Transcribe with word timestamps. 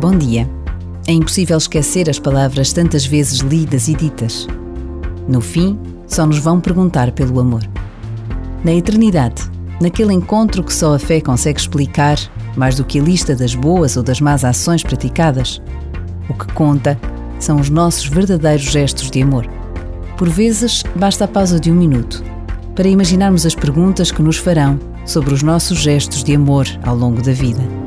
Bom 0.00 0.16
dia. 0.16 0.48
É 1.04 1.12
impossível 1.12 1.58
esquecer 1.58 2.08
as 2.08 2.20
palavras 2.20 2.72
tantas 2.72 3.04
vezes 3.04 3.40
lidas 3.40 3.88
e 3.88 3.94
ditas. 3.94 4.46
No 5.26 5.40
fim, 5.40 5.76
só 6.06 6.24
nos 6.24 6.38
vão 6.38 6.60
perguntar 6.60 7.10
pelo 7.10 7.40
amor. 7.40 7.68
Na 8.62 8.72
eternidade, 8.72 9.42
naquele 9.80 10.12
encontro 10.12 10.62
que 10.62 10.72
só 10.72 10.94
a 10.94 10.98
fé 11.00 11.20
consegue 11.20 11.58
explicar, 11.58 12.18
mais 12.56 12.76
do 12.76 12.84
que 12.84 13.00
a 13.00 13.02
lista 13.02 13.34
das 13.34 13.56
boas 13.56 13.96
ou 13.96 14.04
das 14.04 14.20
más 14.20 14.44
ações 14.44 14.84
praticadas, 14.84 15.60
o 16.28 16.34
que 16.34 16.52
conta 16.52 16.96
são 17.40 17.56
os 17.56 17.68
nossos 17.68 18.06
verdadeiros 18.06 18.66
gestos 18.66 19.10
de 19.10 19.22
amor. 19.22 19.48
Por 20.16 20.28
vezes, 20.28 20.84
basta 20.94 21.24
a 21.24 21.28
pausa 21.28 21.58
de 21.58 21.72
um 21.72 21.74
minuto 21.74 22.27
para 22.78 22.88
imaginarmos 22.88 23.44
as 23.44 23.56
perguntas 23.56 24.12
que 24.12 24.22
nos 24.22 24.36
farão 24.36 24.78
sobre 25.04 25.34
os 25.34 25.42
nossos 25.42 25.78
gestos 25.78 26.22
de 26.22 26.36
amor 26.36 26.64
ao 26.84 26.94
longo 26.94 27.20
da 27.20 27.32
vida. 27.32 27.77